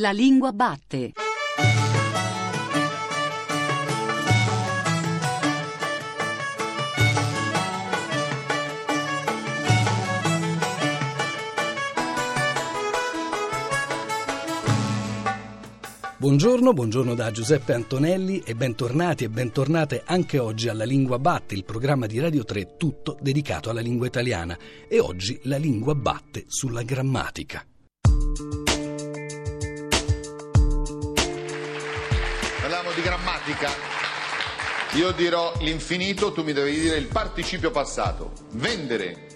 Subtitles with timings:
[0.00, 1.12] La lingua batte.
[16.16, 21.64] Buongiorno, buongiorno da Giuseppe Antonelli e bentornati e bentornate anche oggi alla Lingua Batte, il
[21.64, 24.56] programma di Radio 3 tutto dedicato alla lingua italiana.
[24.88, 27.66] E oggi la lingua batte sulla grammatica.
[33.08, 33.70] Grammatica.
[34.92, 38.32] Io dirò l'infinito, tu mi devi dire il participio passato.
[38.52, 39.26] Vendere.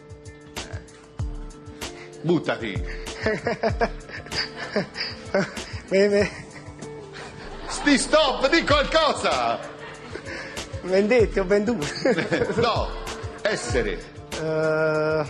[2.20, 2.72] Buttati.
[5.88, 6.30] Bene,
[7.66, 9.58] Sti stop, di qualcosa.
[10.82, 11.86] vendetti, ho venduto.
[12.60, 12.88] No,
[13.42, 13.98] essere.
[14.38, 15.24] Eh,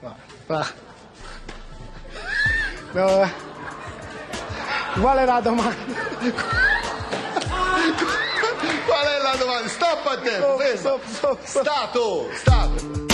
[0.00, 0.66] va, va.
[2.92, 3.32] No, eh.
[5.00, 6.57] Qual è la domanda?
[9.30, 9.68] La domanda?
[9.68, 10.78] Stop a tempo, Stop, fermo.
[10.78, 11.62] stop, stop, stop.
[11.62, 13.06] Stato, stato.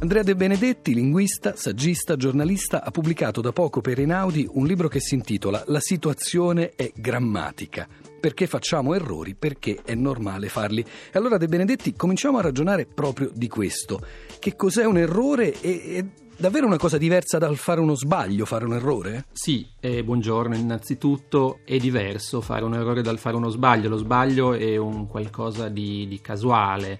[0.00, 4.98] Andrea De Benedetti, linguista, saggista, giornalista, ha pubblicato da poco per Einaudi un libro che
[4.98, 7.86] si intitola La situazione è grammatica.
[8.18, 9.34] Perché facciamo errori?
[9.34, 10.80] Perché è normale farli.
[10.80, 14.00] E allora De Benedetti cominciamo a ragionare proprio di questo.
[14.38, 18.64] Che cos'è un errore e è davvero una cosa diversa dal fare uno sbaglio, fare
[18.64, 19.26] un errore?
[19.30, 20.56] Sì, eh, buongiorno.
[20.56, 23.88] Innanzitutto è diverso fare un errore dal fare uno sbaglio.
[23.88, 26.98] Lo sbaglio è un qualcosa di, di casuale,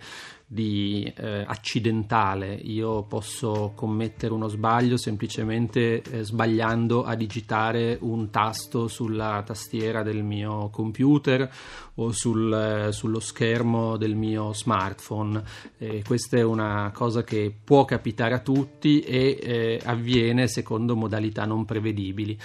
[0.52, 2.52] di eh, accidentale.
[2.52, 10.22] Io posso commettere uno sbaglio semplicemente eh, sbagliando a digitare un tasto sulla tastiera del
[10.22, 11.50] mio computer
[11.94, 15.42] o sul, eh, sullo schermo del mio smartphone.
[16.04, 21.64] Questa è una cosa che può capitare a tutti e eh, avviene secondo modalità non
[21.64, 22.38] prevedibili.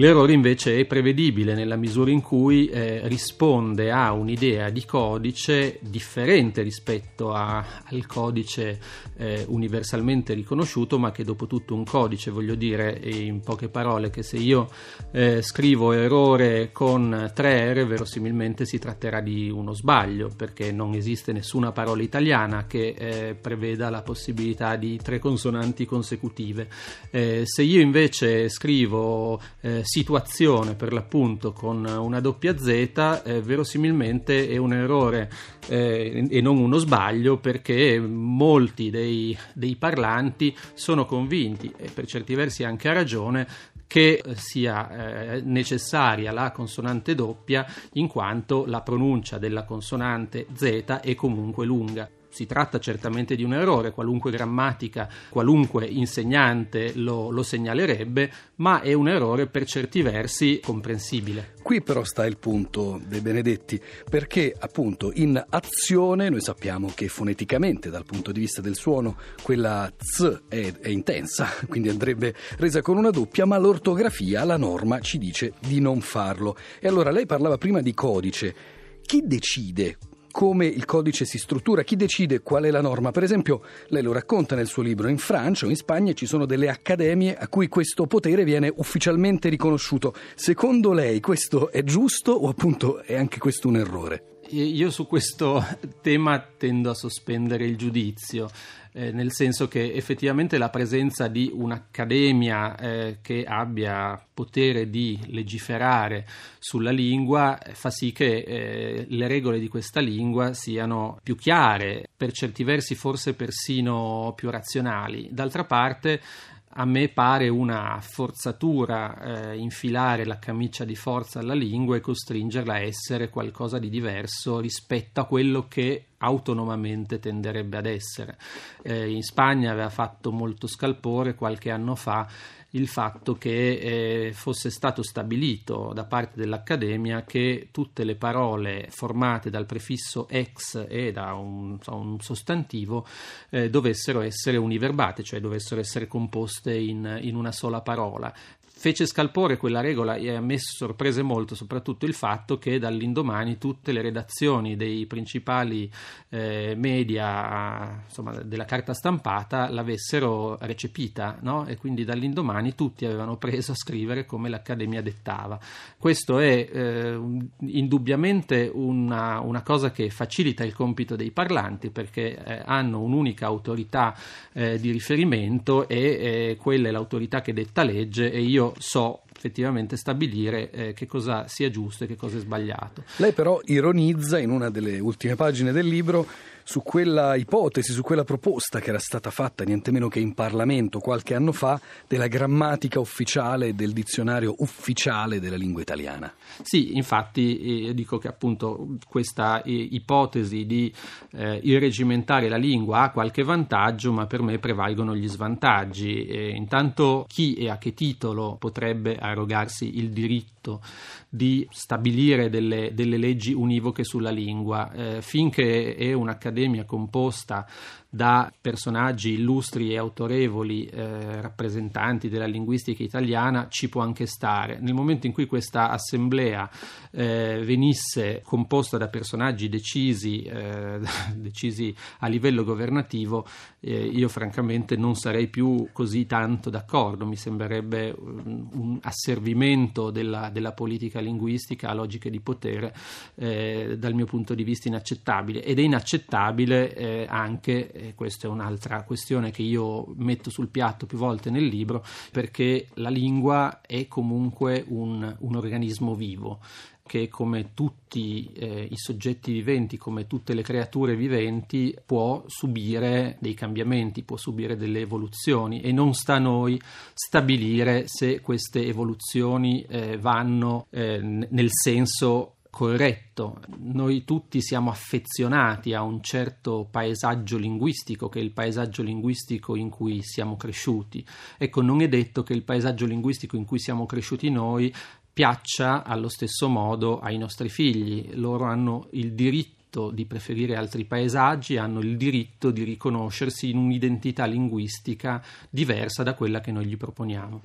[0.00, 6.62] L'errore invece è prevedibile nella misura in cui eh, risponde a un'idea di codice differente
[6.62, 8.78] rispetto a- al codice
[9.16, 14.22] eh, universalmente riconosciuto, ma che dopo tutto un codice, voglio dire in poche parole che
[14.22, 14.68] se io
[15.10, 21.32] eh, scrivo errore con tre R, verosimilmente si tratterà di uno sbaglio, perché non esiste
[21.32, 26.68] nessuna parola italiana che eh, preveda la possibilità di tre consonanti consecutive.
[27.10, 34.46] Eh, se io invece scrivo eh, situazione per l'appunto con una doppia Z, eh, verosimilmente
[34.46, 35.30] è un errore
[35.66, 42.34] eh, e non uno sbaglio perché molti dei, dei parlanti sono convinti e per certi
[42.34, 43.48] versi anche a ragione
[43.86, 44.90] che sia
[45.36, 52.17] eh, necessaria la consonante doppia in quanto la pronuncia della consonante Z è comunque lunga.
[52.30, 58.92] Si tratta certamente di un errore, qualunque grammatica, qualunque insegnante lo, lo segnalerebbe, ma è
[58.92, 61.54] un errore per certi versi comprensibile.
[61.62, 67.90] Qui però sta il punto dei Benedetti, perché appunto in azione noi sappiamo che foneticamente
[67.90, 72.96] dal punto di vista del suono quella Z è, è intensa, quindi andrebbe resa con
[72.96, 76.56] una doppia, ma l'ortografia, la norma ci dice di non farlo.
[76.80, 78.54] E allora lei parlava prima di codice.
[79.02, 79.96] Chi decide
[80.30, 83.10] come il codice si struttura, chi decide qual è la norma.
[83.10, 86.46] Per esempio, lei lo racconta nel suo libro, in Francia o in Spagna ci sono
[86.46, 90.14] delle accademie a cui questo potere viene ufficialmente riconosciuto.
[90.34, 94.37] Secondo lei questo è giusto o appunto è anche questo un errore?
[94.50, 95.62] Io su questo
[96.00, 98.48] tema tendo a sospendere il giudizio,
[98.92, 106.26] eh, nel senso che effettivamente la presenza di un'accademia eh, che abbia potere di legiferare
[106.58, 112.08] sulla lingua eh, fa sì che eh, le regole di questa lingua siano più chiare,
[112.16, 115.28] per certi versi forse persino più razionali.
[115.30, 116.22] D'altra parte
[116.70, 122.74] a me pare una forzatura eh, infilare la camicia di forza alla lingua e costringerla
[122.74, 128.38] a essere qualcosa di diverso rispetto a quello che autonomamente tenderebbe ad essere.
[128.82, 132.28] Eh, in Spagna aveva fatto molto scalpore qualche anno fa
[132.72, 139.48] il fatto che eh, fosse stato stabilito da parte dell'Accademia che tutte le parole formate
[139.48, 143.06] dal prefisso ex e da un, un sostantivo
[143.48, 148.32] eh, dovessero essere univerbate, cioè dovessero essere composte in, in una sola parola
[148.78, 153.90] fece scalpore quella regola e a me sorprese molto soprattutto il fatto che dall'indomani tutte
[153.90, 155.90] le redazioni dei principali
[156.28, 161.66] eh, media insomma, della carta stampata l'avessero recepita no?
[161.66, 165.58] e quindi dall'indomani tutti avevano preso a scrivere come l'Accademia dettava.
[165.98, 167.20] Questo è eh,
[167.58, 174.14] indubbiamente una, una, cosa che facilita il compito dei parlanti perché eh, hanno un'unica autorità
[174.52, 179.96] eh, di riferimento e eh, quella è l'autorità che detta legge e io so effettivamente
[179.96, 183.04] stabilire eh, che cosa sia giusto e che cosa è sbagliato.
[183.16, 186.26] Lei però ironizza in una delle ultime pagine del libro
[186.68, 190.98] su quella ipotesi, su quella proposta che era stata fatta niente meno che in Parlamento
[190.98, 196.30] qualche anno fa della grammatica ufficiale del dizionario ufficiale della lingua italiana.
[196.60, 200.92] Sì, infatti eh, dico che appunto questa eh, ipotesi di
[201.30, 206.26] eh, irregimentare la lingua ha qualche vantaggio, ma per me prevalgono gli svantaggi.
[206.26, 210.82] Eh, intanto chi e a che titolo potrebbe arrogarsi il diritto
[211.30, 216.12] di stabilire delle, delle leggi univoche sulla lingua, eh, finché è
[216.58, 217.66] un'accademia composta
[218.10, 224.78] da personaggi illustri e autorevoli eh, rappresentanti della linguistica italiana ci può anche stare.
[224.80, 226.70] Nel momento in cui questa assemblea
[227.10, 231.00] eh, venisse composta da personaggi decisi, eh,
[231.36, 233.46] decisi a livello governativo,
[233.80, 240.48] eh, io francamente non sarei più così tanto d'accordo, mi sembrerebbe un, un asservimento della,
[240.48, 242.94] della, politica linguistica a logiche di potere
[243.34, 248.50] eh, dal mio punto di vista inaccettabile ed è inaccettabile eh, anche e questa è
[248.50, 254.06] un'altra questione che io metto sul piatto più volte nel libro, perché la lingua è
[254.06, 256.60] comunque un, un organismo vivo
[257.08, 263.54] che come tutti eh, i soggetti viventi, come tutte le creature viventi, può subire dei
[263.54, 266.80] cambiamenti, può subire delle evoluzioni e non sta a noi
[267.14, 273.60] stabilire se queste evoluzioni eh, vanno eh, nel senso corretto.
[273.78, 279.88] Noi tutti siamo affezionati a un certo paesaggio linguistico, che è il paesaggio linguistico in
[279.88, 281.24] cui siamo cresciuti.
[281.56, 284.92] Ecco, non è detto che il paesaggio linguistico in cui siamo cresciuti noi
[285.32, 288.30] piaccia allo stesso modo ai nostri figli.
[288.32, 294.44] Loro hanno il diritto di preferire altri paesaggi, hanno il diritto di riconoscersi in un'identità
[294.44, 297.62] linguistica diversa da quella che noi gli proponiamo.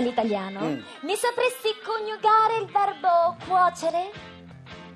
[0.00, 0.60] L'italiano?
[0.60, 0.80] Mm.
[1.00, 4.10] Mi sapresti coniugare il verbo cuocere?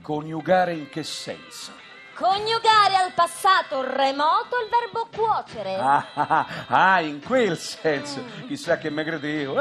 [0.03, 1.73] Coniugare in che senso?
[2.15, 5.77] Coniugare al passato remoto il verbo cuocere.
[5.77, 8.21] Ah, ah, ah in quel senso.
[8.21, 8.47] Mm.
[8.47, 9.55] Chissà che me credevo.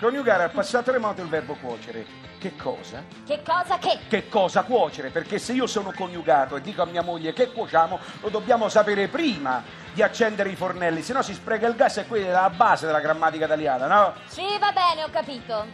[0.00, 2.06] Coniugare al passato remoto il verbo cuocere.
[2.38, 3.04] Che cosa?
[3.26, 3.98] Che cosa che?
[4.08, 5.10] Che cosa cuocere?
[5.10, 9.08] Perché se io sono coniugato e dico a mia moglie che cuociamo, lo dobbiamo sapere
[9.08, 9.62] prima
[9.92, 12.86] di accendere i fornelli, se no si spreca il gas e quella è la base
[12.86, 14.14] della grammatica italiana, no?
[14.24, 15.66] Sì, va bene, ho capito.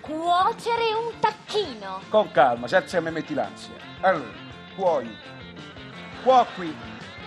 [0.00, 2.00] Cuocere un tacchino.
[2.08, 3.76] Con calma, senza che mi metti l'ansia.
[4.00, 4.32] Allora,
[4.74, 5.16] cuoi,
[6.24, 6.76] cuoqui,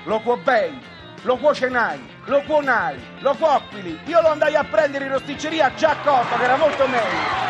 [0.03, 0.77] lo cuobei,
[1.25, 3.99] lo cuocenai, lo cuonai, lo cuoppili.
[4.05, 7.43] Io lo andai a prendere in rosticceria già cotto, che era molto meglio.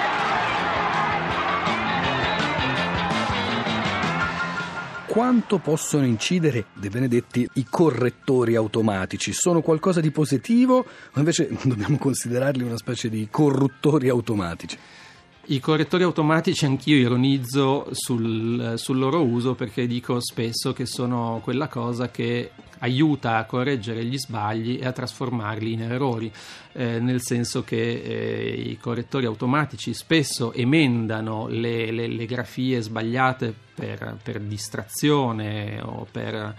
[5.16, 9.32] quanto possono incidere De Benedetti i correttori automatici?
[9.32, 14.78] Sono qualcosa di positivo o invece dobbiamo considerarli una specie di corruttori automatici?
[15.48, 21.68] I correttori automatici anch'io ironizzo sul, sul, loro uso perché dico spesso che sono quella
[21.68, 22.50] cosa che
[22.80, 26.32] aiuta a correggere gli sbagli e a trasformarli in errori,
[26.72, 33.54] eh, nel senso che eh, i correttori automatici spesso emendano le, le, le grafie sbagliate
[33.76, 36.56] per, per distrazione o per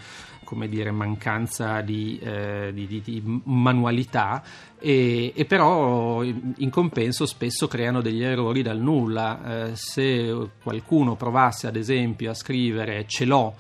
[0.47, 4.43] come dire, mancanza di, eh, di, di, di manualità
[4.79, 9.67] e, e, però in compenso spesso creano degli errori dal nulla.
[9.67, 13.55] Eh, se qualcuno provasse ad esempio a scrivere ce l'ho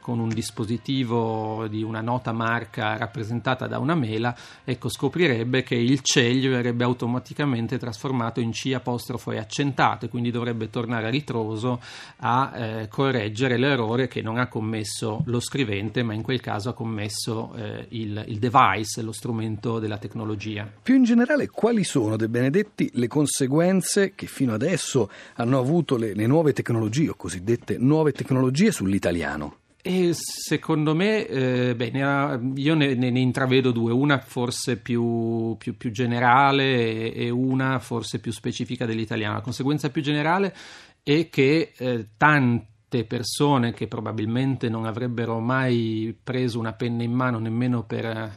[0.00, 6.00] con un dispositivo di una nota marca rappresentata da una mela, ecco, scoprirebbe che il
[6.00, 11.80] ceglio verrebbe automaticamente trasformato in C apostrofo e accentato e quindi dovrebbe tornare a ritroso
[12.18, 16.74] a eh, correggere l'errore che non ha commesso lo scrivente, ma in quel caso ha
[16.74, 20.70] commesso eh, il, il device, lo strumento della tecnologia.
[20.82, 26.14] Più in generale, quali sono, De Benedetti, le conseguenze che fino adesso hanno avuto le,
[26.14, 29.59] le nuove tecnologie o cosiddette nuove tecnologie sull'italiano?
[29.82, 35.56] E secondo me, eh, beh, ha, io ne, ne, ne, intravedo due, una forse più,
[35.58, 39.34] più, più generale e, e, una forse più specifica dell'italiano.
[39.34, 40.54] La conseguenza più generale
[41.02, 47.12] è che eh, tanti molte persone che probabilmente non avrebbero mai preso una penna in
[47.12, 48.36] mano nemmeno per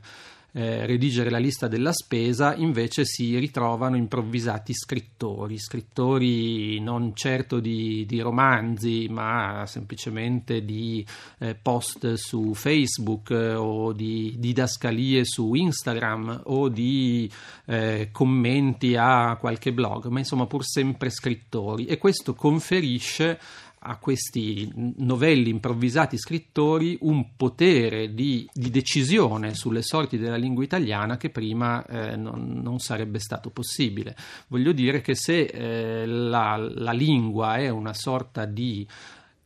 [0.55, 8.05] eh, redigere la lista della spesa, invece si ritrovano improvvisati scrittori, scrittori non certo di,
[8.05, 11.05] di romanzi, ma semplicemente di
[11.39, 17.29] eh, post su Facebook eh, o di didascalie su Instagram o di
[17.65, 21.85] eh, commenti a qualche blog, ma insomma pur sempre scrittori.
[21.85, 23.39] E questo conferisce
[23.83, 31.17] a questi novelli improvvisati scrittori un potere di, di, decisione sulle sorti della lingua italiana
[31.17, 34.15] che prima eh, non, non, sarebbe stato possibile.
[34.47, 38.87] Voglio dire che se eh, la, la lingua è una sorta di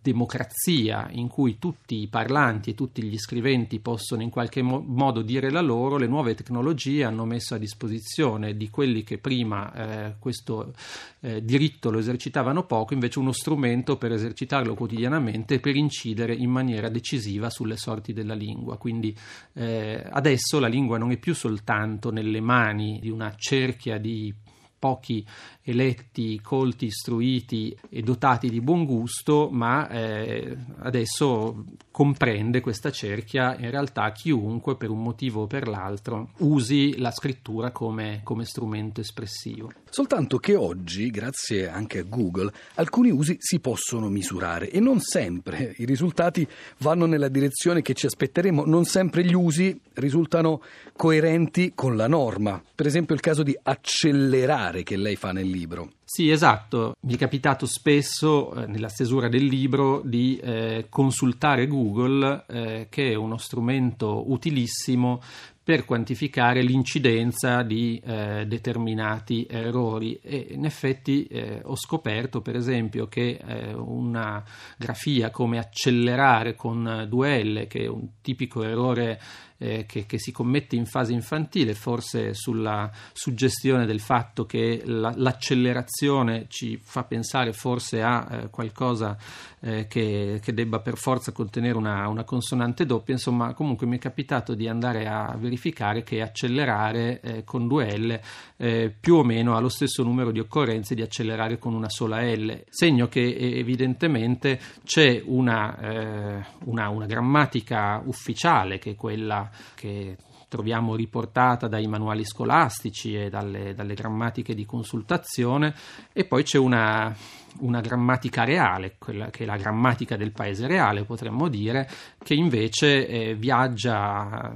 [0.08, 5.22] democrazia in cui tutti i parlanti e tutti gli scriventi possono in qualche mo- modo
[5.22, 10.16] dire la loro, le nuove tecnologie hanno messo a disposizione di quelli che prima eh,
[10.18, 10.74] questo
[11.20, 16.52] eh, diritto lo esercitavano poco, invece uno strumento per esercitarlo quotidianamente e per incidere in
[16.52, 18.78] maniera decisiva sulle sorti della lingua.
[18.78, 19.14] Quindi
[19.54, 24.34] eh, adesso la lingua non è più soltanto nelle mani di una cerchia di
[24.80, 25.26] pochi
[25.64, 33.70] eletti, colti, istruiti e dotati di buon gusto, ma eh, adesso comprende questa cerchia in
[33.70, 39.72] realtà chiunque per un motivo o per l'altro usi la scrittura come, come strumento espressivo.
[39.90, 45.74] Soltanto che oggi, grazie anche a Google, alcuni usi si possono misurare e non sempre
[45.78, 46.48] i risultati
[46.80, 50.62] vanno nella direzione che ci aspetteremo, non sempre gli usi risultano
[50.96, 52.62] coerenti con la norma.
[52.76, 55.92] Per esempio il caso di accelerare che lei fa nel libro.
[56.04, 56.96] Sì, esatto.
[57.02, 63.12] Mi è capitato spesso eh, nella stesura del libro di eh, consultare Google, eh, che
[63.12, 65.22] è uno strumento utilissimo
[65.68, 73.08] per quantificare l'incidenza di eh, determinati errori e in effetti eh, ho scoperto per esempio
[73.08, 74.42] che eh, una
[74.78, 79.20] grafia come accelerare con due L che è un tipico errore
[79.58, 85.14] eh, che, che, si commette in fase infantile, forse sulla suggestione del fatto che la,
[85.16, 89.18] l'accelerazione ci fa pensare forse a eh, qualcosa
[89.60, 94.00] eh, che, che, debba per forza contenere una, una, consonante doppia, insomma comunque mi è
[94.00, 98.20] capitato di andare a verificare che accelerare eh, con due L
[98.58, 102.22] eh, più o meno ha lo stesso numero di occorrenze di accelerare con una sola
[102.22, 110.18] L, segno che evidentemente c'è una, eh, una, una grammatica ufficiale che è quella che
[110.48, 115.74] troviamo riportata dai manuali scolastici e dalle, dalle grammatiche di consultazione
[116.14, 117.14] e poi c'è una,
[117.60, 121.90] una, grammatica reale, quella che è la grammatica del paese reale potremmo dire,
[122.24, 124.56] che invece eh, viaggia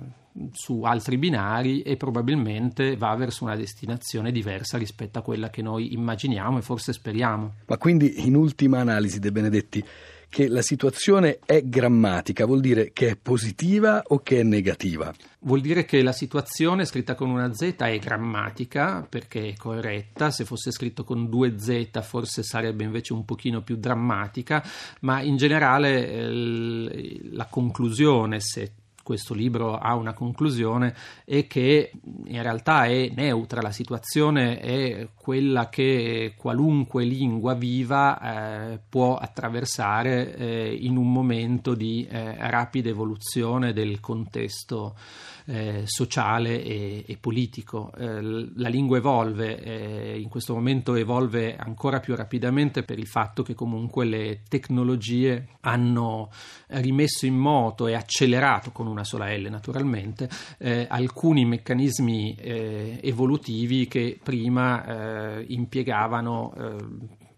[0.54, 5.94] su altri binari e probabilmente va verso una destinazione diversa rispetto a quella che noi
[5.94, 7.56] immaginiamo e forse speriamo.
[7.68, 9.84] Ma quindi in ultima analisi De Benedetti
[10.32, 15.14] che la situazione è grammatica, vuol dire che è positiva o che è negativa?
[15.40, 20.46] Vuol dire che la situazione scritta con una Z è grammatica perché è corretta, se
[20.46, 24.64] fosse scritto con due Z forse sarebbe invece un pochino più drammatica,
[25.02, 28.72] ma in generale eh, la conclusione, se
[29.12, 31.92] questo libro ha una conclusione e che
[32.28, 40.34] in realtà è neutra, la situazione è quella che qualunque lingua viva eh, può attraversare
[40.38, 44.96] eh, in un momento di eh, rapida evoluzione del contesto
[45.46, 47.92] eh, sociale e, e politico.
[47.98, 53.44] Eh, la lingua evolve, eh, in questo momento evolve ancora più rapidamente per il fatto
[53.44, 56.30] che comunque le tecnologie hanno
[56.68, 63.88] rimesso in moto e accelerato con una sola L naturalmente eh, alcuni meccanismi eh, evolutivi
[63.88, 66.54] che prima eh, impiegavano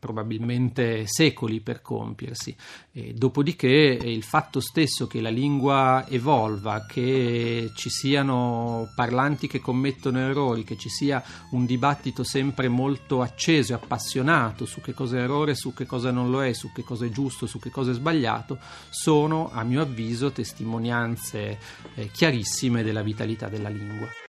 [0.03, 2.53] probabilmente secoli per compiersi.
[2.91, 10.19] E dopodiché il fatto stesso che la lingua evolva, che ci siano parlanti che commettono
[10.19, 15.21] errori, che ci sia un dibattito sempre molto acceso e appassionato su che cosa è
[15.21, 17.91] errore, su che cosa non lo è, su che cosa è giusto, su che cosa
[17.91, 21.57] è sbagliato, sono a mio avviso testimonianze
[21.95, 24.09] eh, chiarissime della vitalità della lingua.